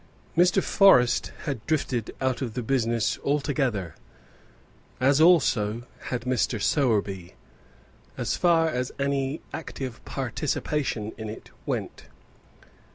Mr. 0.35 0.63
Forrest 0.63 1.31
had 1.43 1.63
drifted 1.67 2.09
out 2.19 2.41
of 2.41 2.55
the 2.55 2.63
business 2.63 3.19
altogether, 3.19 3.93
as 4.99 5.21
also 5.21 5.83
had 6.05 6.21
Mr. 6.21 6.59
Sowerby, 6.59 7.35
as 8.17 8.35
far 8.35 8.67
as 8.67 8.91
any 8.97 9.41
active 9.53 10.03
participation 10.03 11.11
in 11.19 11.29
it 11.29 11.51
went. 11.67 12.05